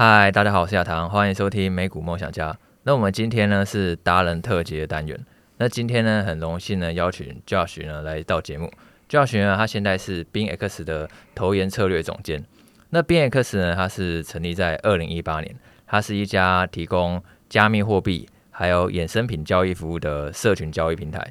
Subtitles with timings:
[0.00, 2.56] 嗨，大家好，我是亚堂，欢迎收听美股梦想家。
[2.84, 5.18] 那我们今天呢是达人特辑的单元。
[5.56, 8.72] 那今天呢很荣幸呢邀请 Josh 呢来到节目。
[9.08, 12.44] Josh 呢他现在是 BinX 的投研策略总监。
[12.90, 15.52] 那 BinX 呢它是成立在二零一八年，
[15.84, 21.28] 它是一家提供加密货币还有衍生品交易服务的社群交易平台，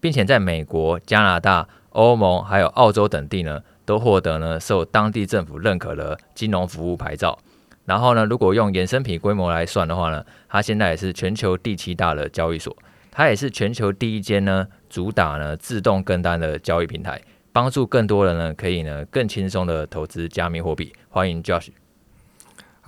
[0.00, 7.38] 并且在美国、加拿大、欧盟还有澳洲等地呢都获得呢受当地政府认可的金融服务牌照。
[7.86, 12.76] 然后呢，如果用衍生品规模来算的话呢，它现在也是全球第七大的交易所，
[13.10, 20.92] 它也是全球第一间呢主打呢自动跟单的交易平台，帮助更多人呢可以呢更轻松的投资加密货币。
[21.08, 21.68] 欢迎 Josh。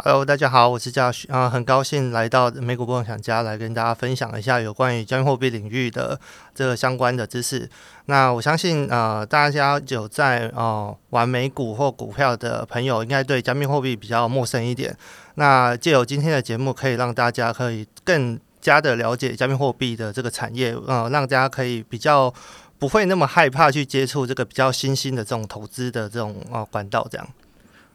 [0.05, 6.19] Hello，大家好，我是 Josh 啊，很高兴来到美股梦想家来跟大家分享一下有关于加密货币领域的
[6.55, 7.69] 这个相关的知识。
[8.05, 14.97] 那我相信呃，大家有在哦、玩美股或股票的朋友，应该对加密货币比较陌生一点。
[15.35, 22.33] 那借由今天的节目，可以让大家可以更加的了解加密货币的这个产业，呃，让大家可以比较
[22.79, 27.27] 不会那么害怕去接触这个比较新兴的这种投资的这种哦、呃、管道这样。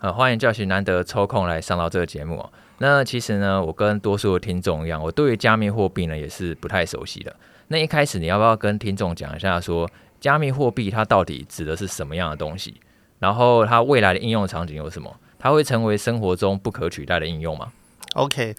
[0.03, 2.45] 呃，欢迎 Josh 难得抽空来上到这个节目。
[2.79, 7.33] 那其实呢，我跟多数的听众一样，我对于加密货币呢也是不太熟悉的。
[7.69, 12.81] 那一开始你要不要跟听众讲一下说，说加密货币它到底指的是什么样的东西？
[13.19, 15.15] 然后它未来的应用场景有什么？
[15.39, 17.71] 它会成为生活中不可取代的应用吗
[18.15, 18.53] ？OK，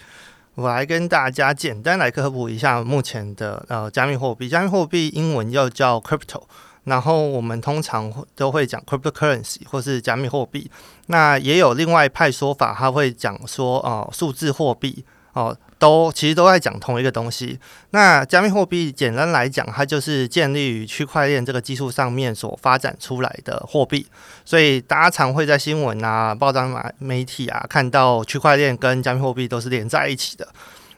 [0.55, 4.49] 我来跟大家简单来科普一下目前的呃加密货币。
[4.49, 6.45] 加密货币英文又叫 Crypto。
[6.85, 10.71] 然后我们通常都会讲 cryptocurrency 或是加密货币，
[11.07, 17.59] 那也有另外一派说法，他会讲说哦，数字货币哦，都其实都在讲同一个东西。
[17.91, 24.07] 那加密货币简单来讲，它就是建立于区块链这个技术上面所发展出来的货币，
[24.45, 30.47] 所以大家常会在新闻啊、报章媒体啊看到区块链跟加密货币都是连在一起的。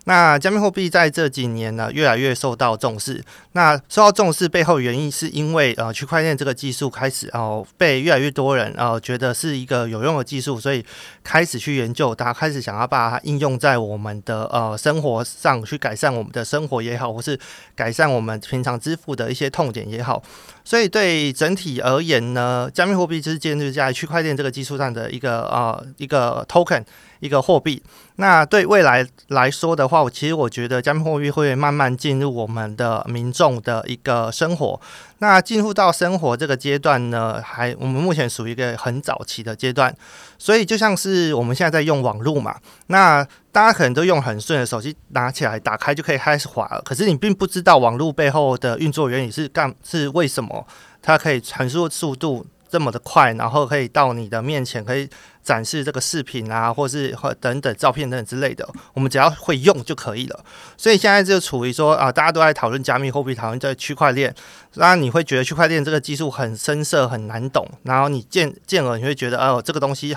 [0.08, 3.20] 那加密货币在这几年呢，越来越受到重视。
[3.54, 10.84] 那受到重视背后原因，是因为呃，区块链这个技术开始哦、被越来越多人呃觉得是一个有用的技术，所以
[11.24, 17.36] 开始去研究它，开始想要把它应用在我们的呃生活上去改善我们的生活也好，或是
[17.74, 20.22] 改善我们平常支付的一些痛点也好。
[20.64, 26.84] 所以对整体而言呢，加密货币就是建立在区块链这个技术上的一个呃一个 token。
[27.20, 27.82] 一个货币，
[28.16, 34.80] 那对未来来说的话，我其实我觉得加密货币会慢慢进入我们的民众的一个生活。
[35.18, 39.94] 那进入到生活这个阶段呢，还我们目前属于一个很早期的阶段，
[40.38, 42.56] 所以就像是我们现在在用网络嘛，
[42.88, 50.66] 那大家可能都用很顺的手机拿起来打开就可以开始滑了，可是你并不知道网络背后的运作原理是干是为什么
[51.00, 55.08] 它可以传输速度这么的快，然后可以到你的面前可以。
[55.46, 60.44] 展示这个视频啊，或是或等等照片等等之类的，我们只要会用就可以了。
[60.76, 64.34] 所以现在就处于说啊，大家都在讨论加密货币，讨论在区块链。
[64.74, 70.16] 那你会觉得区块链这个技术很深涩、很难懂，然后你见见而你会觉得哦，这个东西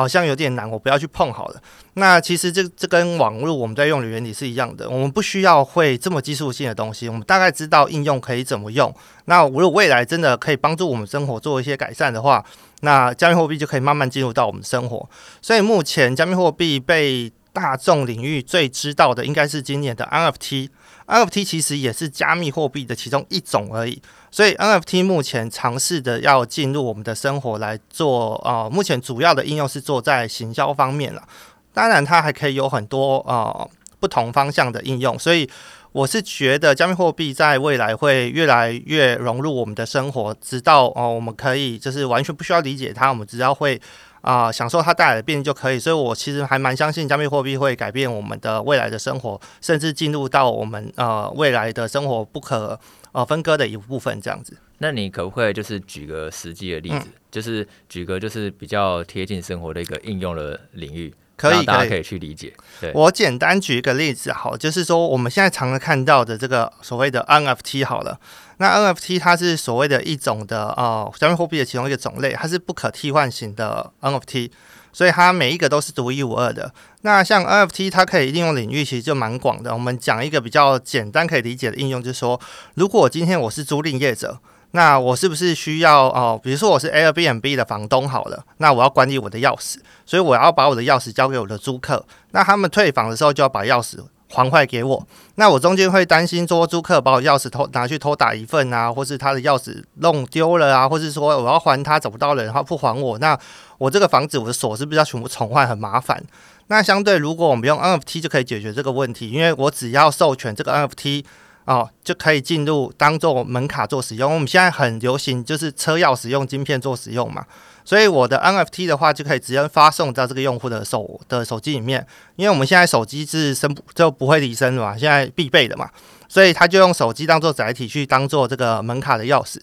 [0.00, 1.60] 好像有点难，我不要去碰好了。
[1.94, 8.92] 那其实这这跟网络我们在用的原理是一样的，我们不需要会这么技术性的东西，我们大概知道应用可以怎么用。
[9.26, 12.42] 那如果未来真的可以帮助我们生活做一些改善的话，
[12.80, 15.06] 那加密货币就可以慢慢进入到我们生活，
[15.42, 20.68] 所以目前加密货币被大众领域最知道的应该是今年的 NFT
[21.10, 24.00] NFT 其实也是加密货币的其中一种而已。
[24.30, 31.28] 所以 NFT 目前尝试的要进入我们的生活来做，呃，目前主要的应用是做在行销方面了。
[31.74, 35.50] 当然，它还可以有很多呃不同方向的应用，所以。
[35.92, 43.80] 我是觉得加密货币在未来会越来越融入我们的生活，直到哦，我们可以就是完全不需要理解它，我们只要会
[44.20, 45.80] 啊、呃、享受它带来的便利就可以。
[45.80, 52.78] 所以我其实还蛮相信加密货币会改变我们的未来的生活，甚至进入到我们呃未来的生活不可
[53.10, 54.56] 呃分割的一部分这样子。
[54.78, 61.12] 那你可不可以就是举个实际的例子，嗯、就是举个就是比较贴近生活的一个应用的领域？
[61.40, 62.52] 可以，大家可以去理解。
[62.80, 68.20] 对，我简单举一个例子，好，就是说我们现在常常看到的这个所谓的 NFT 好了，
[68.58, 74.50] 那 NFT 它是所谓的一种的呃加密货币的其中一个种类，它是不可替换型的 NFT，
[74.92, 76.74] 所以它每一个都是独一无二的。
[77.00, 79.72] 那像 NFT 它可以应用领域其实就蛮广的。
[79.72, 82.38] 我们讲一个比较简单可以理解的应用，就是说，
[82.74, 84.38] 如果今天我是租赁业者。
[84.72, 86.40] 那我是不是需要哦？
[86.42, 92.04] 比如说我是 Airbnb 的房东好了，那我要管理我的钥匙，所以我要把我的钥匙交给我的租客。
[92.30, 93.98] 那他们退房的时候就要把钥匙
[94.32, 95.04] 还回来给我。
[95.34, 103.36] 那我中间会担心说，租客把我钥匙偷拿去偷打一份啊，或是他的钥匙弄丢了啊，或是说我要还他找不到人，然后不还我，那
[103.78, 106.22] 我这个房子我的锁是不是要全部重换，很麻烦？
[106.68, 111.24] 那相对，如果我们用 NFT 就可以解决这个问题，因为我只要授权这个 NFT
[111.64, 114.34] 哦，就可以进入当做门卡做使用。
[114.34, 117.44] 我们现在很流行就是车钥匙用晶片做使用嘛。
[117.84, 125.88] 所以我的 NFT 的话，就可以直接发送到这个用户的手的手机里面，因为我们现在手机是身就不会离身的嘛，现在必备的嘛，
[126.28, 129.58] 所以他就用手机当做载体去当做这个门卡的钥匙。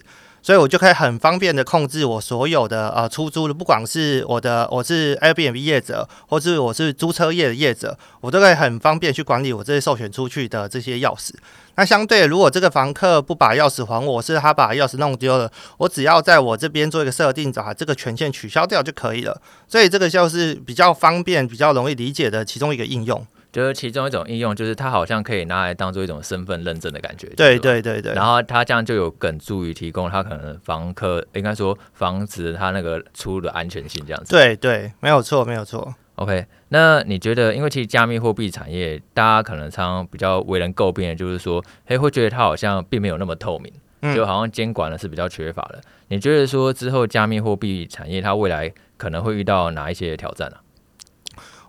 [0.47, 11.31] 所以我就可以很方便的控制我所有的呃出租的，不管是我的我是 Airbnb 业者，或是我是租车业的业者，我都可以很方便去管理我这些授权出去的这些钥匙。
[11.75, 19.41] 那相对，如果这个房客不把钥匙还我，是他把钥匙弄丢了，我只要在我这边做一个设定，把这个权限取消掉就可以了。
[19.67, 23.27] 所以这个就是比较方便、比较容易理解的其中一个应用。
[23.51, 27.27] 就是其中一种应用，就是它好像可以拿来当做一种身份认证的感觉。
[27.35, 28.13] 对对对对。
[28.13, 34.31] 然后它这样就有更助于提供它可能房客应该说防止它那个出入的安全性这样子。
[34.31, 35.93] 对对，没有错没有错。
[36.15, 43.71] OK，那你觉得，因为其实加密货币产业，大家可能常常比较为人诟病的就是说，嘿，会觉得它好像并没有那么透明，
[44.15, 45.77] 就好像监管的是比较缺乏的。
[45.77, 45.83] 嗯。
[46.09, 50.57] 你觉得说之后加密货币产业它未来可能会遇到哪一些挑战呢？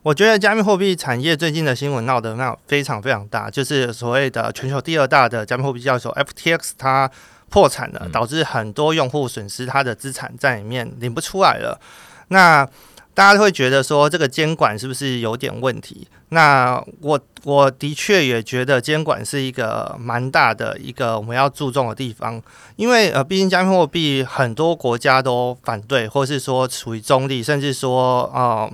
[0.02, 7.10] 我觉得加密货币产业最近的新闻闹得那非常非常大，就是所谓的全球第二大的加密货币交易所 FTX 它
[7.50, 11.80] 破产了，导致很多用户损失他的资产在里面领不出来了。
[12.28, 12.64] 那
[13.12, 16.06] 大家会觉得说这个监管是不是有点问题？
[16.28, 22.40] 那我我的确也觉得监管是一个蛮大的一个我们要注重的地方，
[22.76, 28.70] 因为呃，毕竟加密货币很多国家都反对，或是说处于中立，甚至说啊。
[28.70, 28.72] 呃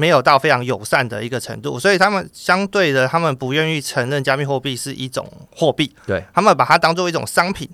[0.00, 7.68] 没有到非常友善的一个程度，所以他们相对的，他们不愿意承认加密货币是一种货币，对，他们把它当做一种商品。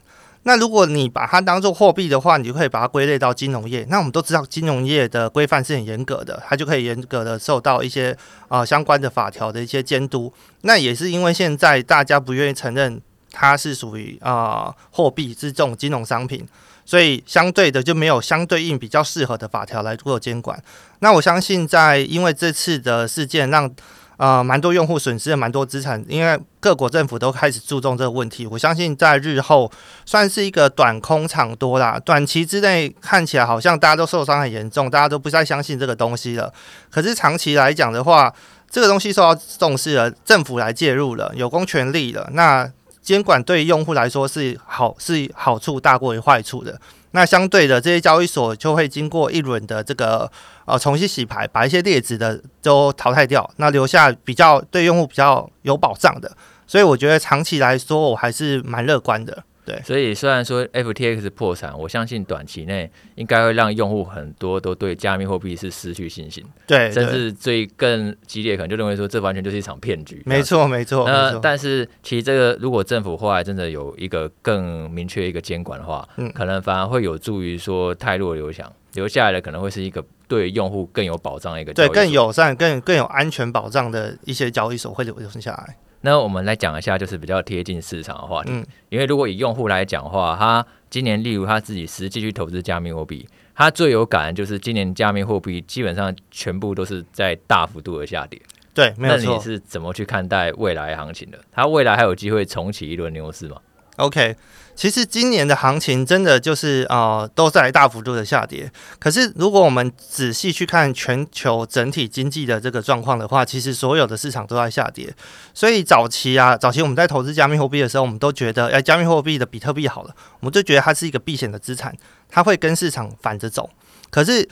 [0.44, 3.86] 那如果你把它当做货币的话，你就可以把它归类到金融业。
[3.90, 8.10] 那我们都知道，金融业的规范是很严格的，它就可以严格的受到一些
[8.48, 10.32] 啊、呃、相关的法条的一些监督。
[10.62, 12.98] 那也是因为现在大家不愿意承认
[13.32, 16.46] 它是属于啊货币，是这种金融商品。
[16.84, 20.62] 所以相对的就没有相对应比较适合的法条来做监管。
[21.00, 23.70] 那我相信，在因为这次的事件让
[24.16, 28.46] 呃蛮多用户损失了蛮多资产，因为各国政府都开始注重这个问题。
[28.46, 29.70] 我相信在日后
[30.04, 36.52] 算是一个短空长多啦，短期之内看起来好像大家都受伤很严重，大家都不再相信这个东西了。
[36.90, 38.32] 可是长期来讲的话，
[38.70, 42.70] 这个东西受到重视了，政府来介入了，有公权力了，那。
[43.04, 46.80] 监管对用户来说是好，是好处大过于坏处的。
[47.10, 50.28] 那相对的，这些交易所就会经过一轮的这个
[50.64, 56.36] 呃重新洗牌，把一些劣质的都淘汰掉，那留下比较对用户比较有保障的。
[56.66, 59.44] 所以我觉得长期来说，我还是蛮乐观的。
[59.64, 66.44] 对，所以虽然说 FTX 破产，我相信短期内应该会让用户很多都对加密货币是失去信心。
[66.66, 70.22] 对，甚至最更激烈，可能就认为说这完全就是一场骗局。
[70.26, 71.08] 没错，没错。
[71.08, 85.76] 那但是其实这个如果政府后来真的有一个更明确一个监管的话，嗯，可能反而会有助于说太弱留强，留下来的可能会是一个对用户更有保障的一个交易所，对，更友善、更更有安全保障的一些交易所会留留下来。
[86.04, 88.50] 那我们来讲一下，就是比较贴近市场的话题。
[88.52, 98.38] 嗯，因为如果以用户来讲的话，他今年例如他自己实际去投资加密货币，他最有感的就是今年加密货币基本上全部都是在大幅度的下跌。
[98.74, 99.24] 对，没有错。
[99.30, 101.38] 那你是怎么去看待未来行情的？
[101.50, 103.56] 它未来还有机会重启一轮牛市吗
[103.96, 104.36] ？OK，
[104.76, 108.70] 其实今年的行情真的就是呃都在大幅度的下跌。
[108.98, 115.14] 可是如果我们仔细去看全球整体经济的这个状况的话，其实所有的市场都在下跌。
[115.54, 121.96] 所以早期啊，早期我们在投资加密货币的时候，我们都觉得，哎，加密货币的比特币好了，我们就觉得它是一个避险的资产，
[122.28, 123.70] 它会跟市场反着走。
[124.10, 124.48] 可是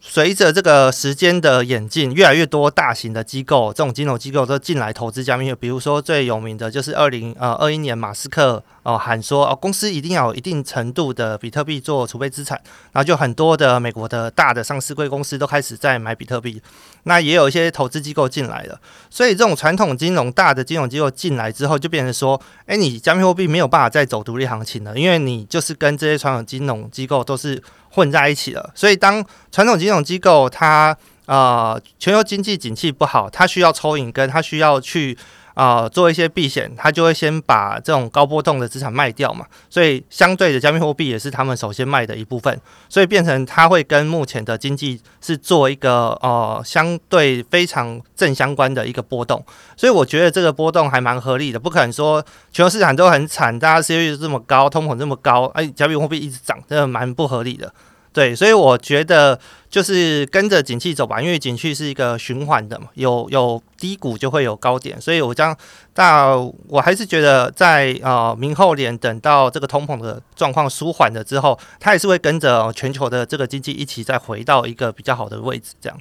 [0.00, 5.56] 随着这个时间的演进，越来越多大型的机构，这种金融机构都进来投资加密货。
[5.56, 12.58] 比如说最有名的就是二零呃二一年，马斯克哦喊说哦，公司一定要有一定程度的比特币做储备资产，
[12.92, 16.62] 然后就很多的美国的大的上市贵公司都开始在买比特币。
[17.04, 27.62] 那也有一些投资机构进来了，所以这种传统金融大的金融机构进来之后，就变成说，哎，你加密货币没有办法再走独立行情了，因为你就是跟这些传统金融机构都是。
[27.90, 35.16] 混在一起了，所以当传统金融机构它呃全球经济景气不好，它需要抽引根，它需要去
[35.58, 49.44] 啊、做一些避险，他就会先把这种高波动的资产卖掉嘛，所以相对的加密货币也是他们首先卖的一部分，所以变成它会跟目前的经济是做一个呃相对非常正相关的一个波动，
[49.76, 57.74] 所以我觉得这个波动还蛮合理的，不可能说全球市场都很惨，大家失业率这么高，通膨这么高，哎，加密货币一直涨，这蛮不合理的。
[58.12, 59.38] 对，所以我觉得
[59.68, 65.56] 就是跟着景气走吧，因为景气是一个循环的嘛，有有低谷就会有高点，所以我将
[65.94, 75.98] 到我还是觉得在呃明后年等到这个通膨的状况舒缓了之后，它也是会跟着全球的这个经济一起再回到一个比较好的位置，这样。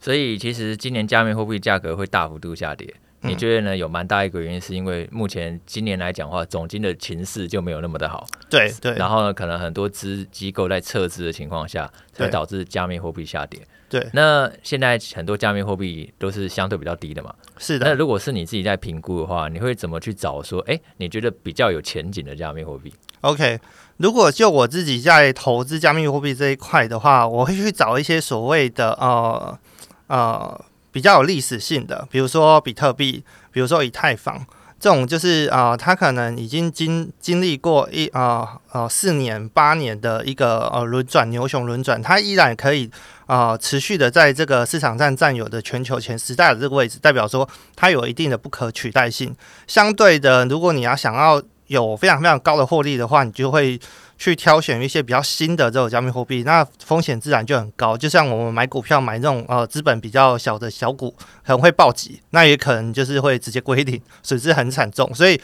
[0.00, 2.94] 所以其实今年加密货币价格会大幅度下跌。
[3.22, 3.76] 你觉得呢？
[3.76, 8.26] 有蛮大一个原因，是因为目前今年来讲的话，总经的情势就没有那么的好。
[8.48, 8.94] 对对。
[8.94, 13.60] 然后呢，可能很多资机构在撤资的情况下，才导致加密货币下跌。
[13.90, 14.08] 对。
[14.14, 17.34] 那现在很多加密货币都是相对比较低的嘛。
[17.58, 17.88] 是的。
[17.88, 23.60] 那如果是你自己在评估的话，你会怎么去找说，哎，你觉得比较有前景的加密货币？OK，
[23.98, 29.58] 如果就我自己在投资加密货币这一块的话，我会去找一些所谓的呃
[30.06, 30.64] 呃。
[30.92, 34.44] 比较有历史性的，比如说比特币，比如说以太坊，
[34.78, 42.90] 这种就是啊、它可能已经经经历过一啊啊四年八年的一个呃轮转牛熊轮转，它依然可以
[43.26, 49.34] 啊、持续的在这个市场上占有的全球前十大的这个位置，代表说它有一定的不可取代性。
[49.66, 53.78] 相对的，如果你要想要有非常非常高的获利的话，你就会。
[54.20, 57.96] 去挑选一些比较新的这种加密货币，那风险自然就很高。
[57.96, 61.10] 就像我们买股票买这种呃资本比较小的小股，
[61.42, 65.10] 可能会暴击，那也可能就是会直接归零，损失很惨重。
[65.14, 65.40] 所以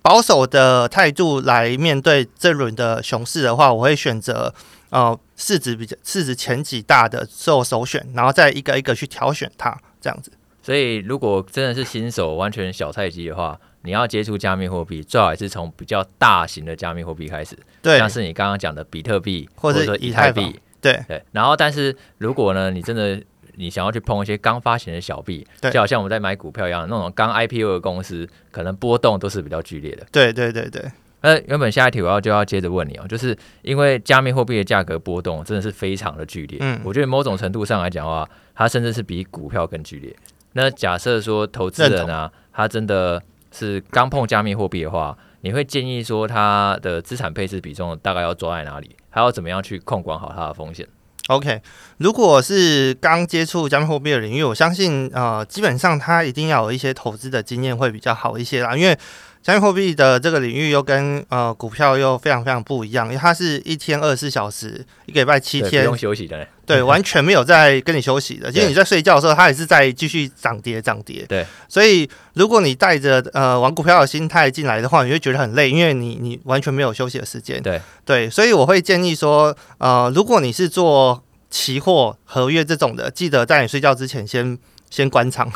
[0.00, 4.54] 保守的态度来面对这轮的熊市的话，我会选择
[4.90, 10.30] 呃市值比较市值前几大的做首选，然后再一个一个去挑选它这样子。
[10.62, 13.58] 所以如果真的是新手，完全小菜鸡的话。
[13.82, 21.22] 你要接触加密货币，最好还是从比较大型的加密货币开始，对，像是你刚刚讲的比特币或者说以太币，对对。
[21.32, 23.20] 然后，但是如果呢，你真的
[23.56, 30.06] 你想要去碰一些刚发行的小币，就好像我们在买股票一样，那种刚 IPO 的公司，可能波动都是比较剧烈的。
[30.12, 30.90] 对对对对。
[31.22, 40.16] 那原本下一题我要就要接着问你哦，就是因为加密货币的价格波动真的是非常的剧烈，嗯，我觉得某种程度上来讲的话，它甚至是比股票更剧烈。
[40.54, 43.22] 那假设说投资人啊，他真的
[43.52, 48.96] 是刚碰加密货币的话，你会建议说它的资产配置比重大概要抓在哪里？
[49.08, 50.86] 还要怎么样去控管好它的风险
[51.28, 51.60] ？OK，
[51.98, 58.98] 如果是刚接触加密货币的领域，我相信呃，基本上他一定要有一些投资的经验会比较好一些啦，因为。
[59.42, 68.50] 加密货币的这个领域又跟呃股票又非常非常不一样，因为它是一天二十四小时，一个礼拜七天不用休息的， 对，完全没有在跟你休息的。
[68.52, 71.24] 其实你在睡觉的时候，它也是在继续涨跌涨跌。
[71.26, 77.62] 对，所以如果你带着呃玩股票的心态进来的话，你会觉得很累，因为你你完全没有休息的时间。
[77.62, 84.58] 对对，所以我会建议说，呃，如果你是做期货合约这种的，记得在你睡觉之前先
[84.90, 85.50] 先关仓。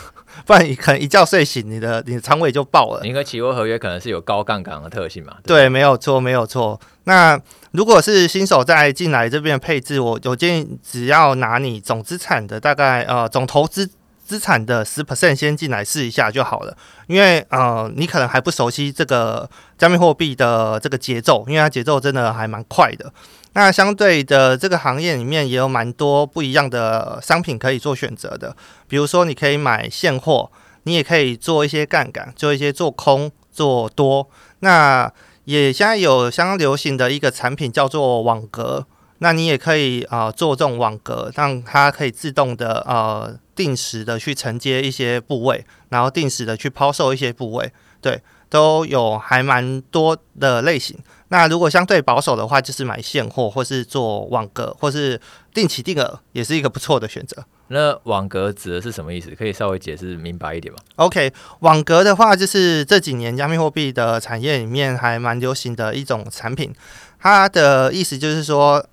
[0.47, 3.07] 不然你可能一觉睡醒，你的你的仓位就爆了。
[3.07, 5.37] 因为期货合约可能是有高杠杆的特性嘛。
[5.45, 6.81] 对，对，没有错，没有错。
[7.05, 7.41] 那
[7.73, 13.91] 如果是新手在进来这边配置，我我建议只要拿你总资产的大概呃总投资
[14.25, 16.77] 资产的十 percent 先进来试一下就好了。
[17.07, 23.13] 因为呃你可能还不熟悉这个加密货币的这个节奏，因为它节奏真的还蛮快的。
[23.57, 28.57] 那相对的，这个行业里面也有蛮多不一样的商品可以做选择的。
[28.89, 30.51] 比如说，你可以买现货，
[30.83, 34.29] 你也可以做一些杠杆，做一些做空、做多。
[34.59, 35.09] 那
[35.45, 38.85] 也现在有相当流行的一个产品叫做网格，
[39.19, 50.99] 那你也可以啊、做这种网格，让它可以自动的呃定时的去承接一些部位，然后定时的去抛售一些部位，对，都有还蛮多的类型。
[51.29, 55.21] 那如果相对保守的话，就是买现货，或是做网格，或是
[55.53, 57.45] 定期定额，也是一个不错的选择。
[57.69, 59.31] 那网格指的是什么意思？
[59.31, 66.73] 可以稍微解释明白一点吗？OK，网格的话，就是这几年加密货币的产业里面还蛮流行的一种产品。
[67.19, 68.87] 它的意思就是说，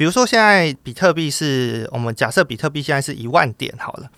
[0.00, 4.08] 比如说现在比特币是我们假设比特币现在是一万点好了，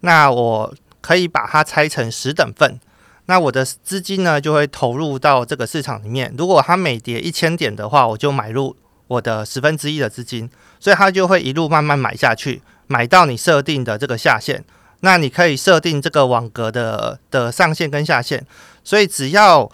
[0.00, 2.78] 那我可以把它拆成十等份。
[3.24, 6.34] 那我的资金呢，就会投入到这个市场里面。
[6.36, 14.62] 如果它每跌一千点的话，我就买入我的十分之一的资金，所以它就会一路慢慢买下去，买到你设定的这个下限。
[15.00, 18.44] 那你可以设定这个网格的的上限跟下限，
[18.84, 19.72] 所以只要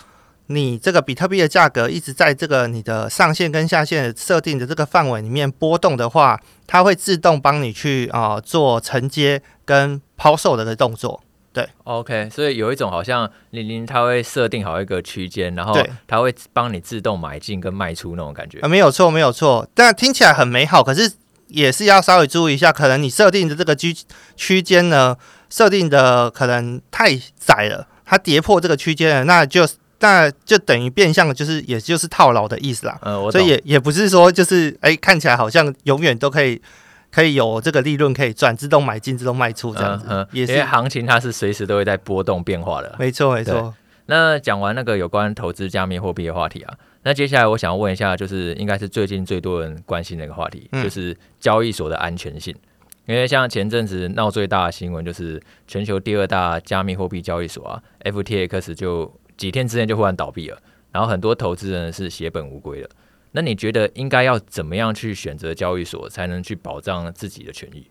[0.49, 11.21] 你这个比特币的价格一直在这个你的上限跟下限设定的这个范围里面波动的话，它会自动帮你去啊、呃、做承接跟抛售的个动作。
[11.53, 15.75] 对，OK，所以有一种好像零零它会设定好一个区间，然后
[16.07, 18.61] 它会帮你自动买进跟卖出那种感觉。
[18.61, 21.11] 啊，没有错，没有错，但听起来很美好，可是
[21.49, 23.93] 也是要稍微注意一下，可能你设定的这个区
[24.37, 25.17] 区间呢，
[25.51, 29.67] 设定的可能太窄了，它跌破这个区间了，那就。
[30.01, 32.99] 那就等于变相的，就是也就是套牢的意思啦。
[33.03, 36.61] 嗯，所以也也不是说就是哎、欸，看起来好像永远都可以
[37.11, 40.05] 可以有这个利润可以赚，自动买进、自动卖出这样子。
[40.11, 42.95] 嗯，也是因为行情它是随时都会在波动变化的。
[42.99, 43.75] 没错，没错。
[44.05, 52.55] 那讲完那个有关投资加密货币的话题啊，那接下来我想要问一下，就是应该是最近最多人关心的一个话题，嗯、就是交易所的安全性。
[53.07, 59.11] 因为像前阵子闹最大的新闻，就是全球第二大加密货币交易所啊，FTX 就。
[59.37, 60.59] 几天之内就忽然倒闭了，
[60.93, 62.89] 然后很多投资人是血本无归的。
[63.33, 67.87] 那你觉得应该要怎么样去选择交易所，才能去保障自己的权益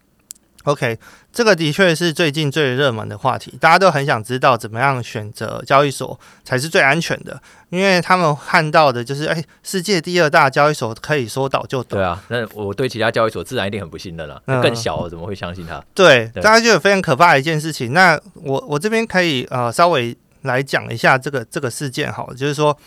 [0.64, 0.98] ？OK，
[1.32, 11.98] 这个的确是最近最热门的话题，大家都很想知道怎么样选择交易所才是最安全的，因为他们看到的就是，哎，世界第二大交易所可以说倒就倒。
[11.98, 15.80] 对啊，那我对其他交易所自然一定很不信任了，那、更小怎么会相信他？
[15.94, 17.94] 对，对大家就有非常可怕的一件事情。
[17.94, 20.18] 那我我这边可以呃稍微。
[20.46, 22.78] 来讲一下这个这个事件，好，就是说，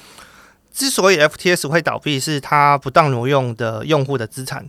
[0.73, 4.65] 之所以 FTS 会倒闭，是它不当挪用的用户的资产，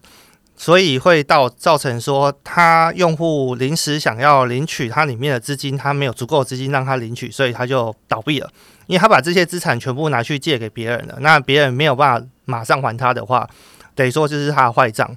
[0.58, 8.50] 所以会到造成说，他用户临时想要领取它里面的资金，他没有足够资金让他领取，所以他就倒闭了。
[8.88, 13.48] 因为他把这些资产全部拿去借给别人了，那别人没有办法马上还他的话，
[13.93, 15.15] 等于说就是他的坏账。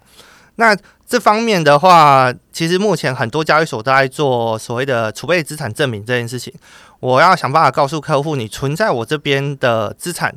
[0.56, 0.76] 那
[1.08, 6.52] 这方面的话，其实目前很多交易所都在做所谓的储备资产证明这件事情。
[7.02, 10.32] 我要想办法告诉客户，你存在我这边的资产，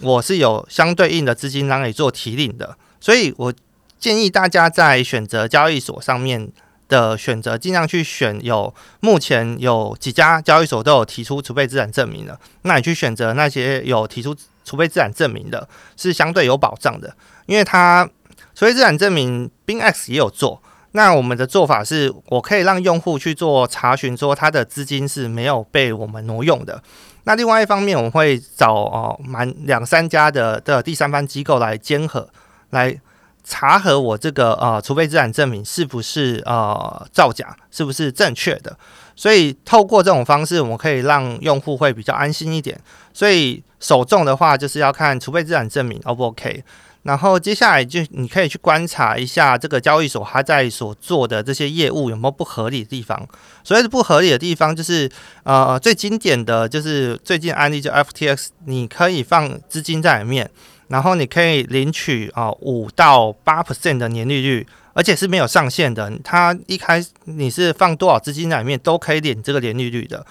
[0.00, 2.76] 我是有相对应的资金让你做提领的。
[3.00, 3.54] 所以我
[3.98, 6.52] 建议大家在选择交易所上面
[6.86, 15.66] 的选择，尽量去选有目前有几家交易所都有提出储备资产证明的，那你去选择那些有提出储备资产证明的，
[15.96, 17.16] 是相对有保障的，
[17.46, 18.08] 因为它。
[18.54, 20.62] 所以，资产证明，binx 也有做。
[20.92, 26.82] 那我们的做法是，我可以让用户去做查询，说他的资金是没有被我们挪用的。
[27.24, 32.28] 那另外一方面，我们会找哦，满两三家的的第三方机构来监核，
[32.70, 33.00] 来
[33.44, 38.76] 查核我这个呃储备资产证明是不是呃造假，是不是正确的。
[39.14, 42.78] 所以，透过这种方式，我们可以让用户会比较安心一点。
[43.12, 46.64] 所以，首重的话就是要看储备资产证明 O 不 OK。
[47.02, 53.28] 然后接下来就你可以去观察一下这个交易所它在所做的这些业务有没有不合理的地方。
[53.64, 55.10] 所谓的不合理的地方，就是
[55.42, 60.48] 呃最经典的就是最近案例就 FTX，你可以放资金在里面，
[60.88, 66.12] 然后你可以领取啊五到八 percent 的年利率，而且是没有上限的。
[66.22, 70.24] 它一开始你是放多少资金在里面都可以领这个年利率的。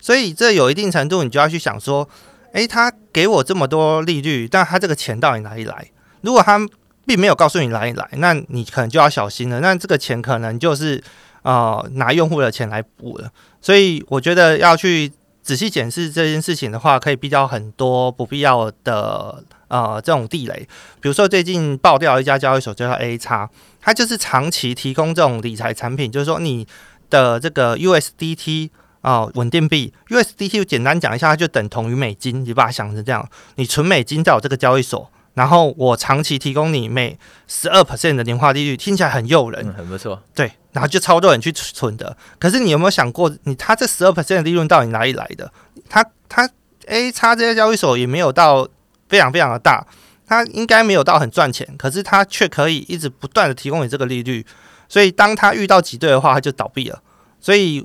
[0.00, 2.08] 所以这有一定程度，你就要去想说，
[2.52, 5.90] 诶，他给我这么多利率，但他这个钱到底哪里来？
[6.24, 6.58] 如果他
[7.06, 9.60] 并没有告诉你哪里来，那你可能就要小心了。
[9.60, 11.02] 那这个钱可能就是
[11.42, 13.30] 呃拿用户的钱来补了。
[13.60, 20.66] 所以我觉得要去仔细检视这件事情的话，可以避掉很多不必要的呃这种地雷。
[21.00, 23.50] 比如说最近爆掉一家交易所叫 A 叉
[23.82, 26.66] 它就是长期提供这种理财产品，就是说你
[27.10, 28.70] 的这个 USDT
[29.02, 35.10] 啊、稳定币 USDT 简单讲一下，它就等同于美金，你把它想成这样，你存美金在我这个交易所。
[35.34, 37.18] 然后我长期提供你每
[37.48, 40.22] 十二 percent 的年化利率，听起来很诱人，嗯，很不错。
[40.32, 42.16] 对，然后就超多人去存的。
[42.38, 45.52] 可是你有没有想过，你他这十二 percent 的利润到底哪里来的？
[45.88, 46.48] 他他
[46.86, 48.68] A 叉这些交易所也没有到
[49.08, 49.84] 非常非常的大，
[50.24, 54.46] 他应该没有到很赚钱，可是他却可以一直不断的提供你这个利率。
[54.88, 57.02] 所以当他遇到挤兑的话，他就倒闭了。
[57.40, 57.84] 所以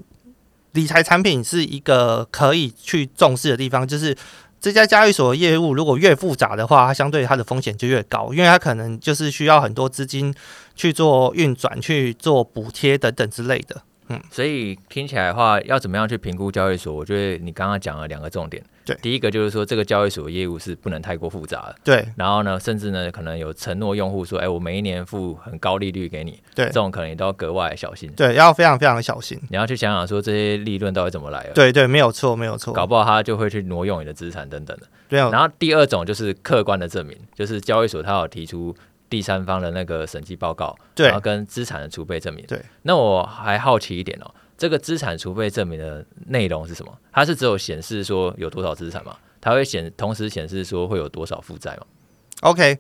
[0.74, 4.16] 理财产品是一个可以去重视的地方，就是。
[4.62, 10.34] 这家交易所的业务如果越复杂的话，它相对它的风险就越高，因为它可能就是需要很多资金
[10.76, 13.82] 去做运转、去做补贴等等之类的。
[14.10, 16.94] 嗯，所以听起来的话，要怎么样去评估交易所？
[16.94, 18.64] 我觉得你刚刚讲了两个重点。
[18.84, 21.76] 对，第一个就是说，这个交易所的业务是不能太过复杂的。
[21.84, 26.42] 对，然后呢，甚至呢，可能有承诺用户说，哎，我每一年付很高利率给你。
[26.56, 28.12] 对，这种可能你都要格外小心。
[28.14, 29.40] 对，要非常非常小心。
[29.50, 31.54] 你要去想想说，这些利润到底怎么来的？
[31.54, 32.74] 对对，没有错，没有错。
[32.74, 34.88] 搞不好他就会去挪用你的资产等等的。
[35.08, 35.20] 对。
[35.20, 38.76] 然后第二种就是客观的证明，就是交易所他有提出
[39.10, 42.46] 第三方的那个审计报告，对，然后跟资产的储备证明。
[42.46, 42.62] 对。
[42.84, 44.30] 那我还好奇一点哦。
[44.58, 46.94] 这个资产储备证明的内容是什么？
[47.12, 49.16] 它是只有显示说有多少资产吗？
[49.40, 51.84] 它会显同时显示说会有多少负债吗
[52.42, 52.78] ？OK，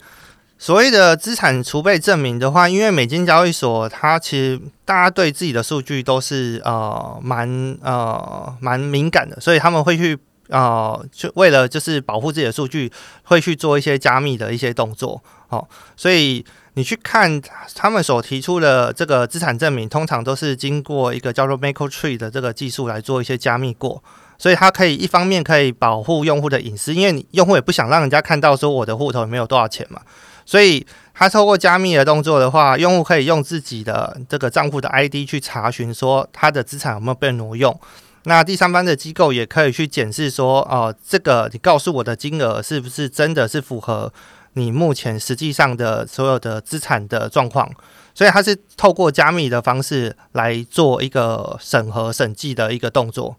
[0.57, 12.91] 所谓的资产储备证明的话，因为美金交易所它其实大家对自己的数据都是呃蛮呃蛮敏感的，所以他们会去呃就为了就是保护自己的数据，
[13.23, 15.23] 会去做一些加密的一些动作。
[15.49, 17.41] 哦，所以你去看
[17.73, 24.03] 他们所提出的这个资产证明，通常都是经过一个叫做 MiCoTree 的这个技术来做一些加密过，
[24.37, 30.01] 所以它可以一方面可以保护用户的隐私，因为你用户也不想让人家看到说我的户头里面有多少钱嘛。
[30.45, 37.79] 所以，他透过加密的动作的话，用户可以用自己的这个账户的 ID 去查询说他的资产有没有被挪用。
[38.23, 44.11] 那第三方的机构也可以去检视说，哦、这个你告诉我的金额是不是真的是符合
[44.53, 47.71] 你目前实际上的所有的资产的状况？
[48.13, 53.37] 所以，它是透过加密的方式来做一个审核审计的一个动作。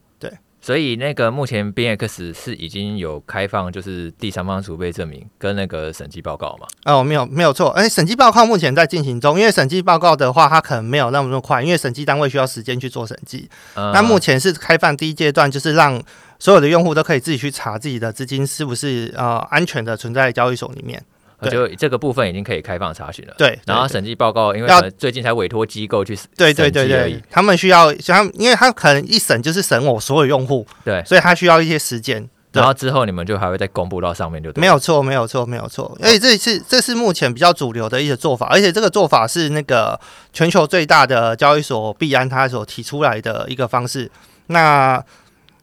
[0.61, 6.67] 所以那个目前 BingX 是已经有开放，就是第三方储备证明跟那个审计报告嘛？
[6.85, 13.49] 哦，没有没有错，哎，审计报告目前在进行中，因为审计报告的话，它可能没有那么那么快，因为审计单位需要时间去做审计。
[13.75, 16.03] 嗯、那目前是开放第一阶段，就是让
[16.39, 21.03] 所有的用户都可以自己去查自己的资金是不是呃安全的存在交易所里面。
[21.49, 23.35] 就这个部分已经可以开放查询了。
[23.39, 32.29] 对，然后审计报告，因为最近才委托机构去审对对对对，他们需要像，因为他可能一审就是审我所有用户，对，所以他需要一些时间。
[32.53, 35.97] 然后之后你们就还会再公布到上面就对，没有错，没有错，没有错。
[36.03, 39.99] 而且这是这是目前比较主流的一些做法，而且这个做法是那个
[40.33, 44.11] 全球最大的交易所币安他所提出来的一个方式。
[44.49, 45.01] 那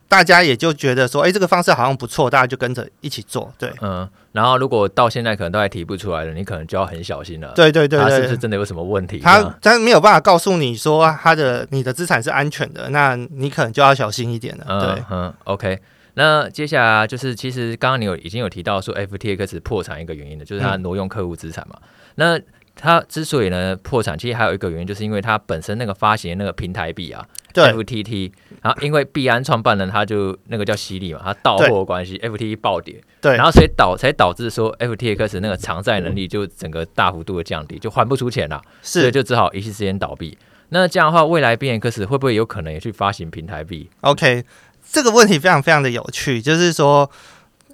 [0.07, 3.51] 大家也就觉得说，哎，这个方式好像不错，大家就跟着一起做。
[3.57, 4.07] 对，嗯。
[4.37, 7.51] 然后如果到现在可能都还提不出来了，你可能就要很小心了。
[7.55, 9.17] 对对对，对，他是不是真的有什么问题？
[9.17, 14.65] 他他没有办法告诉你说他的你的资产是安全的，那你可能就要小心一点了。
[14.67, 15.79] 嗯、对，嗯，OK。
[16.13, 21.75] 那接下来就是，其实刚刚你有已经有提到说，FTX 破产一个原因的，就是他挪用客户资产嘛。
[21.79, 22.39] 嗯、那
[22.75, 40.37] 他之所以呢破产，其实还有一个原因，就是因为他本身那个发行的那个平台币啊对，FTT，然后因为币安创办人他就那个叫犀利嘛，他到货关系，FTT 暴跌，对，然后所以导才导致说 FTX 那个偿债能力就整个大幅度的降低，就还不出钱了，是，所以就只好一夕之间倒闭。
[40.69, 44.43] 那这样的话，未来 BingX 会不会有可能也去发行平台币？OK，
[44.89, 47.09] 这个问题非常非常的有趣，就是说。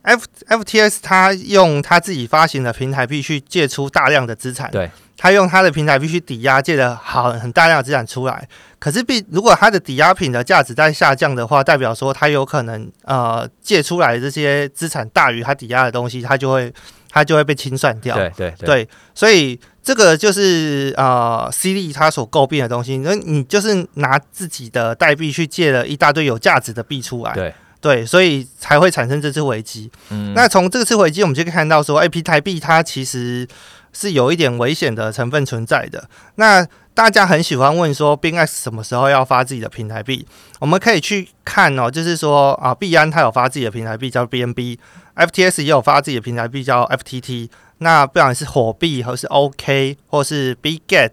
[0.05, 8.45] F F T S 他用他自己发行的平台币去借出大量的资产，对，他用他的平台币去抵押借了好很大量的资产出来。
[8.83, 16.73] 可是，币如果它的抵押品的价值在下降的话，代表说它有可能呃借出来的这些资产大于它抵押的东西，它就会
[17.09, 18.13] 它就会被清算掉。
[18.17, 22.97] 对对对，对，所以这个就是呃 C 利他所诟病的东西。
[22.97, 27.53] 那你就是拿自己的代币去借了一大堆有价值的币出来，对。
[27.79, 29.91] 对，所以才会产生这次危机。
[30.09, 33.45] 嗯，那从这次危机，我们就可以看到说，哎，平台币它其实
[33.91, 36.09] 是有一点危险的成分存在的。
[36.35, 40.27] 那大家很喜欢问说，BingX 什么时候要发自己的平台币？
[40.59, 47.49] 我们可以去看哦，就是说啊，币安它有发自己的平台币叫 BNB，FTS 也有发自己的平台币叫 FTT。
[47.79, 51.11] 那不管是火币，或是 OK，或是 Bitget，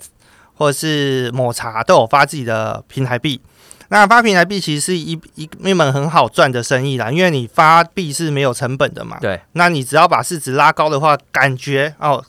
[0.54, 3.40] 或是抹茶，都有发自己的平台币。
[3.88, 9.16] 那发平台币其实是一一一门很好赚的生意啦，因为你发币是没有成本的嘛。
[9.20, 9.40] 对。
[9.54, 12.22] 那你只要把市值拉高的话，感觉哦，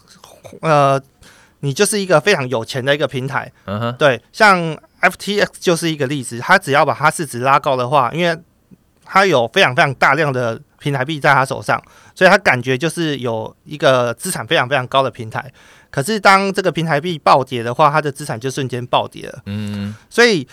[0.61, 0.99] 呃，
[1.61, 3.51] 你就是一个非常有钱的一个平台。
[3.65, 3.95] 嗯哼。
[3.97, 8.37] 对，像 FTX 就是一个例子，它只要把它市值拉高的话，因为
[9.03, 11.81] 它有非常非常大量的平台币在它手上，
[12.13, 15.51] 所以它感觉就是有一个资产非常非常高的平台。
[15.89, 19.41] 可是当这个平台币暴跌的话，它的资产就瞬间暴跌了。
[19.45, 19.95] 嗯。
[20.09, 20.47] 所以。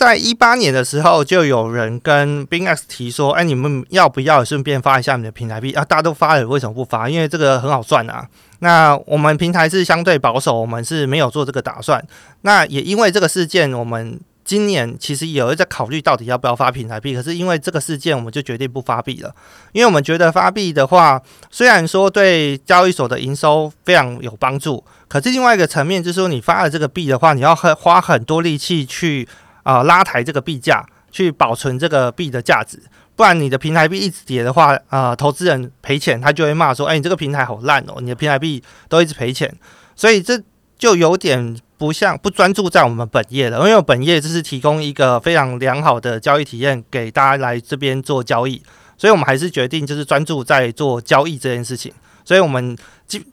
[0.00, 5.84] 在一八年的时候，就有人跟 BingX 提说：“哎，你们要不要顺便发一下你的平台币啊？
[5.84, 7.06] 大家都发了，为什么不发？
[7.06, 8.26] 因为这个很好赚啊。
[8.60, 12.02] 那我们平台是相对保守，我们是没有做这个打算。
[12.40, 17.14] 那也因为这个事件，我们今年其实有在考虑到底要不要发平台币。
[17.14, 19.30] 可是因为这个事件，我们就决定不发币了。
[19.72, 29.28] 因为我们觉得发币的话，虽然说对交易所的营收非常有帮助，可是另外一个层面就是说，你发了这个币的话，你要很花很多力气去。”
[29.62, 32.80] 啊、拉抬这个币价，去保存这个币的价值，
[33.16, 39.52] 不然你的平台币一直跌的话，啊、呃，投资人赔钱，他就会骂说，哎，你这个平台好烂哦，你的平台币都一直赔钱，
[39.94, 40.40] 所以这
[40.78, 48.62] 就有点不像不专注在我们本业了，因为本业就是提供一个非常良好的交易体验给大家来这边做交易，
[48.96, 51.92] 所以我们还是决定就是专注在做交易这件事情，
[52.24, 53.24] 所以我们今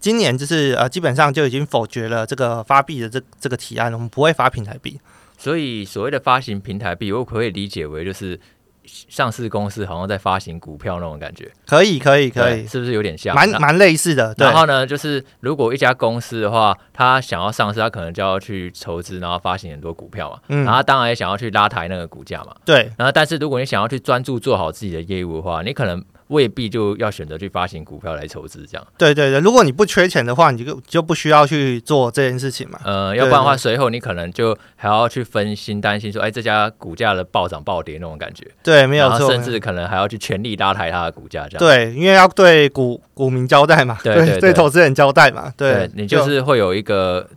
[0.00, 5.00] 今年就是呃基本上就已经否决了这个发币的这这个提案，我们不会发平台币。
[5.36, 8.38] 所以，所谓的发行平台币，我可以理解为就是
[8.84, 11.50] 上市公司好像在发行股票那种感觉。
[11.66, 13.34] 可以，可以，可以，是不是有点像？
[13.34, 14.34] 蛮蛮类似的。
[14.38, 20.40] 然后呢，就是如果一家公司的话，他想要上市，他可能就要去筹资，然后发行很多股票嘛。
[20.48, 20.64] 嗯。
[20.64, 22.54] 然后当然也想要去拉抬那个股价嘛。
[22.64, 22.90] 对。
[22.96, 26.04] 然后，但是如果你想要去专注做好自己的业务的话，你可能。
[26.28, 28.86] 未必就要选择去发行股票来筹资，这样。
[28.98, 32.80] 对对对，如果你不缺钱的话，你就就不需要去做这件事情嘛。
[32.84, 38.44] 呃，要不然的话，随后你可能就还要去分心，担心说，哎，这家股价的暴涨暴跌那种感觉。
[38.62, 39.30] 对，没有错。
[39.30, 41.58] 甚至可能还要去全力拉抬它的股价，这样。
[41.58, 45.52] 对，因为要对股股民交代嘛，对对，对，对投资人交代嘛。
[45.56, 47.28] 对，对你就是会有一个，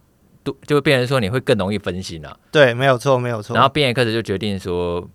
[0.43, 2.35] 就就变成说你会更容易分心了。
[2.51, 3.53] 对，没有错，没有错。
[3.53, 5.07] 然后边一开始就决定说。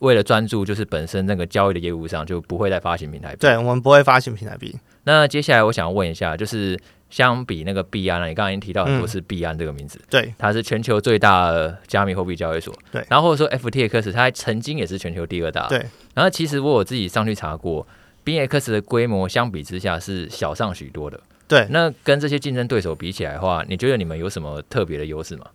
[0.00, 3.38] 为了专注，就是本身那个交易的业务上，就不会再发行平台币。
[3.40, 4.76] 对，我们不会发行平台币。
[5.04, 13.04] 那接下来我想问一下，就是相比那个币安，你刚刚已经提到很多次币安这个名字，嗯、对，它是全球最大的加密货币交易所，对。
[13.08, 15.84] 然后或者说 FTX，它曾经也是全球第二大，对。
[16.14, 17.86] 然后其实我有自己上去查过
[18.24, 21.66] ，BingX 的规模相比之下是小上许多的，对。
[21.70, 25.46] 那跟这些竞争对手比起来的话，你觉得你们有什么特别的优势吗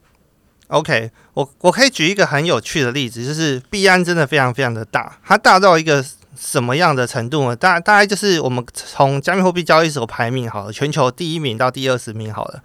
[0.67, 6.03] ？OK，我我可以举一个很有趣的例子，就是币安真的非常非常的大，它大到一个
[6.35, 7.55] 什么样的程度呢？
[7.55, 12.63] 大大概就是我们从加密货币交易所排名好了，全球第一名到第二十名好了，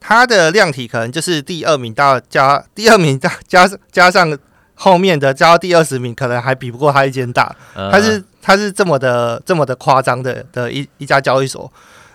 [0.00, 4.38] 它的量体可能就是第二名到加第二名加加加上
[4.74, 11.70] 后面的加到第二十名，可能还比不过它一间大，它是它是这么的这么的夸张的的一一家交易所，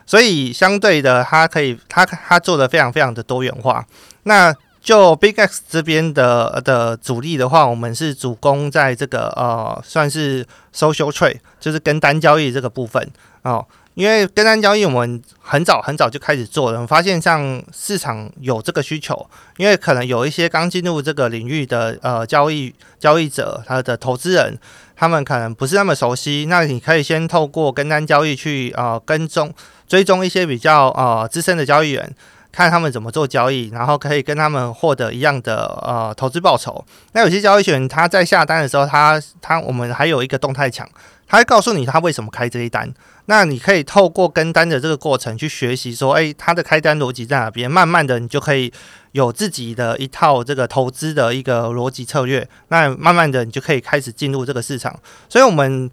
[0.05, 3.85] 所以相对的，它可以它它做的非常非常的多元化，
[4.23, 4.55] 那。
[4.89, 13.07] 就 Big X 这边的的主力的话，我们是主攻在这个呃，算是 social trade，就是跟单交易这个部分
[13.43, 13.63] 哦。
[13.93, 24.57] 因为跟单交易我们很早很早就开始做了，我们发现像市场有这个需求，因为可能有一些刚进入这个领域的呃交易交易者，他的投资人，
[24.95, 29.53] 他们可能不是那么熟悉，那你可以先透过跟单交易去呃跟踪
[29.87, 32.15] 追踪一些比较呃资深的交易员。
[32.51, 36.83] 看他们怎么做交易，然后可以跟他们获得一样的呃投资报酬。
[37.13, 40.87] 那有些交易员他在下单的时候，他他我们还有一个动态墙，
[41.27, 42.91] 他会告诉你他为什么开这一单。
[43.25, 47.69] 那你可以透过跟单的这个过程去学习说，诶，他的开单逻辑在哪边？
[47.69, 48.73] 慢慢的，你就可以
[49.11, 52.49] 有自己的一套这个投资的一个逻辑策略。
[52.69, 54.99] 那慢慢的，你就可以开始进入这个市场。
[55.29, 55.89] 所以，我们。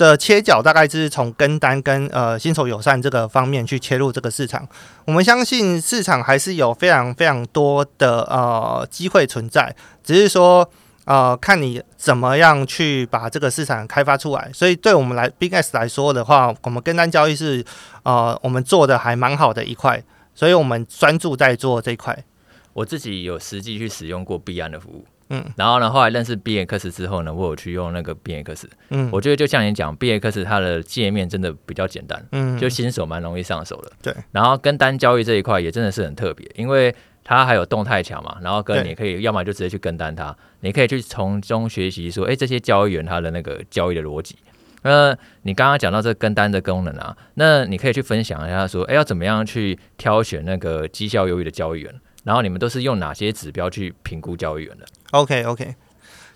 [0.00, 4.66] 的切角大概就是从跟单跟呃新手友善这个方面去切入这个市场。
[5.04, 10.66] 我们相信市场还是有非常非常多的呃机会存在，只是说
[11.04, 14.50] 呃看你怎么样去把这个市场开发出来。
[14.54, 17.62] 所以对我们来 Big S 来说的话，我们跟单交易是
[18.02, 20.02] 呃我们做的还蛮好的一块，
[20.34, 22.24] 所以我们专注在做这一块。
[22.72, 25.04] 我自己有实际去使用过币安的服务。
[25.30, 28.64] 嗯，然后呢，后来认识 BingX 之后呢，我有去用那个 BingX。
[28.90, 33.92] 嗯，我觉得就像你讲，BingX 它的界面真的比较简单，嗯，就新手蛮容易上手的。
[34.02, 44.36] 对，然后跟单交易这一块也真的是很特别，因为它还有动态墙嘛，然后跟你可以要么就直接去跟单它，你可以去从中学习说，哎，这些交易员他的那个交易的逻辑。
[44.82, 51.94] 那你刚刚讲到这跟单的功能啊，那你可以去分享一下说，哎，要怎么样去挑选那个绩效优异的交易员？
[52.24, 55.74] 然后你们都是用哪些指标去评估交易员的？OK OK，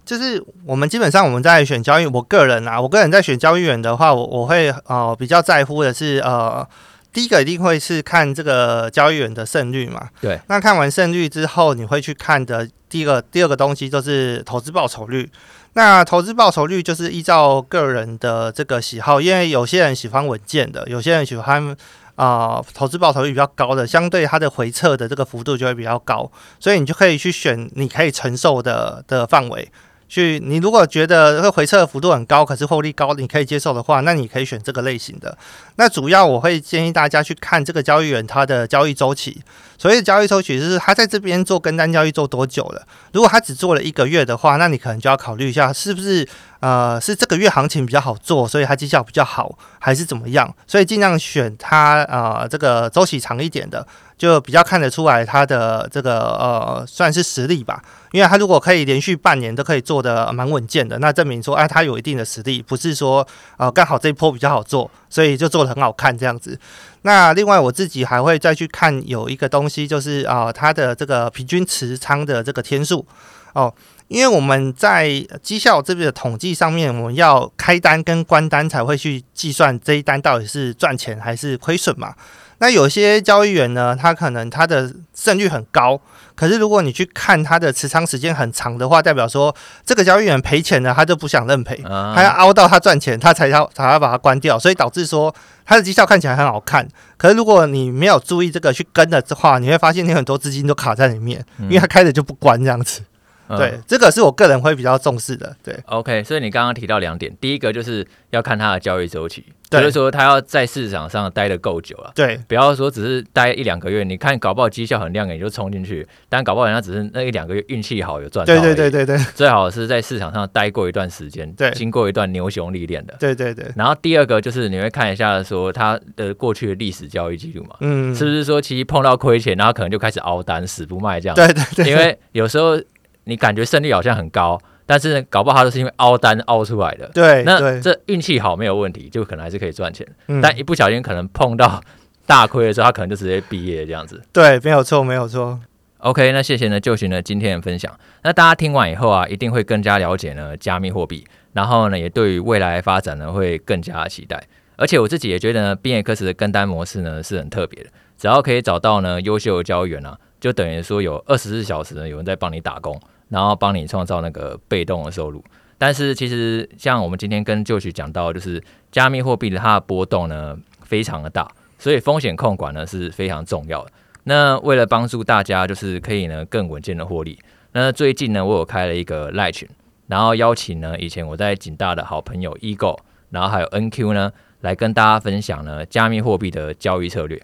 [0.05, 6.67] 就是我们基本上我们在选交易，我个人啊，我个人在选交易员的话，我我会呃比较在乎的是呃，
[7.13, 10.09] 第一个一定会是看这个交易员的胜率嘛。
[10.21, 10.41] 对。
[10.49, 15.31] 那看完胜率之后，你会去看的第一个第二个东西就是投资报酬率。
[15.75, 21.77] 那投资报酬率就是依照个人的这个喜好，因为有些人喜欢稳健的，有些人喜欢。
[22.17, 29.71] 啊、投资报酬率比较高的，相对它的回撤的这个幅度就会比较高，所以你就可以去选你可以承受的的范围。
[30.07, 35.37] 去，你如果觉得会回撤的幅度很高，可是获利高，你可以接受的话，那你可以选这个类型的。
[35.77, 39.43] 那主要我会建议大家去看这个交易员他的交易周期。
[39.77, 42.87] 所谓的交易周期就是他在这边做跟单交易做多久了。
[43.13, 46.29] 如果他只做了一个月的话，那你可能就要考虑一下，是不是
[46.65, 50.49] 呃是这个月行情比较好做，所以它绩效比较好，还是怎么样？
[50.67, 53.87] 所以尽量选它呃这个周期长一点的。
[54.17, 66.59] 就比较看得出来它的这个呃算是实力吧，因为它如果可以连续半年都可以做得蛮稳健的，那证明说哎它有一定的实力，不是说呃刚好这一波比较好做，所以就做得很好看这样子。
[67.03, 73.05] 那另外我自己还会再去看有一个东西，就是啊它的这个平均持仓的这个天数
[73.53, 73.75] 哦，
[74.09, 75.09] 因为我们在
[75.43, 82.15] 绩效这边的统计上面，我们要开单跟关单才会去计算这一单到底是赚钱还是亏损嘛。
[82.59, 86.01] 那有些交易员呢，他可能他的胜率很高，
[86.37, 95.35] 可是如果你去看他的持仓时间很长的话，代表说这个交易员赔钱了，他就不想认赔，他要熬到他赚钱，他才要才要把它关掉，所以导致说
[95.67, 103.01] 他的绩效看起来很好看，可是如果你没有注意这个去跟的话，你会发现你很多资金都卡在里面，因为他开着就不关这样子。
[103.01, 103.05] 嗯、
[103.49, 105.55] 对，这个是我个人会比较重视的。
[105.63, 112.11] 对，OK，所以你刚刚提到两点，第一个就是要看它的交易周期，对就是说它要在市场上待的够久了。
[112.15, 118.55] 对，不要说只是待一两个月，你看搞不好绩效很亮眼，你就冲进去，但搞不好人家只是那一两个月运气好有赚到。
[118.55, 123.15] 对对对对对，最好是在市场上待过一段时间，对，经过一段牛熊历练的。
[123.21, 123.67] 对对对。
[123.77, 131.37] 然后第二个就是你会看一下说它的过去的历史交易记录嘛，嗯，是不是说其实碰到亏钱，然后可能就开始熬单死不卖这样？
[131.37, 132.81] 对对对，因为有时候。
[133.25, 137.11] 你感觉胜率好像很高，但是搞不好它都是因为凹单凹出来的。
[137.15, 140.07] 对，那这运气好没有问题，就可能还是可以赚钱。
[140.29, 141.83] 嗯、但一不小心可能碰到
[142.27, 144.23] 大亏的时候，他可能就直接毕业这样子。
[144.33, 145.61] 对，没有错，没有错。
[145.99, 147.91] OK，那谢谢呢，就寻呢今天的分享。
[148.23, 154.43] 那大家听完以后啊，一定会更加了解呢加密货币，然后呢也对于未来发展呢会更加期待。
[154.77, 163.01] 而且我自己也觉得呢，BingX 的跟单模式呢是很特别的，只要可以找到呢优秀的交易员啊，就等于说有二十四小时呢有人在帮你打工。
[163.35, 165.43] 然后帮你创造那个被动的收入，
[165.77, 173.91] 但是其实像我们今天跟 Josh 讲到，就是加密货币的它的波动呢非常的大，所以风险控管呢是非常重要的。
[174.23, 177.37] 那为了帮助大家就是可以呢更稳健的获利，
[177.73, 179.69] 那最近呢我有开了一个赖群，
[180.07, 182.97] 然后邀请呢以前我在景大的好朋友 Ego，
[183.31, 187.43] 然后还有 NQ 呢来跟大家分享呢加密货币的交易策略。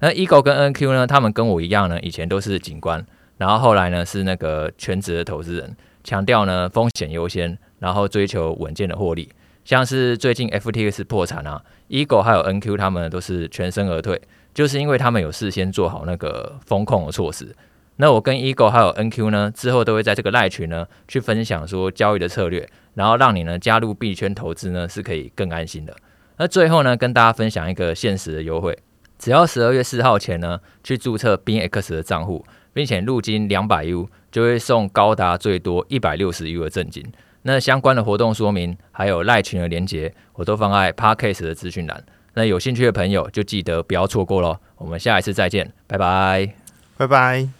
[0.00, 3.06] 那 Ego 跟 NQ 呢，他们跟我一样呢，以前都是警官。
[3.38, 9.30] 然后后来呢，是那个全职的投资人，强调呢风险优先，然后追求稳健的获利。
[9.64, 14.20] 像是最近 FTX 破产啊，Eagle 还有 NQ 他们都是全身而退，
[14.54, 17.54] 就是因为他们有事先做好那个风控的措施。
[17.96, 25.94] 那我跟 Eagle 还有 NQ 呢，之后都会在这个赖群呢去分享说交易的策略，然后让你呢加入币圈投资呢是可以更安心的。
[26.38, 28.78] 那最后呢，跟大家分享一个限时的优惠，
[29.18, 32.44] 只要十二月四号前呢去注册 B X 的账户。
[32.78, 37.04] 并且入金两百 U 就会送高达最多一百六十 U 的赠金。
[37.42, 42.04] 那相关的活动说明还有赖群的连接，我都放在 Podcast 的资讯栏。
[42.34, 44.60] 那有兴趣的朋友就记得不要错过喽。
[44.76, 46.54] 我们下一次再见，拜拜，
[46.96, 47.57] 拜拜。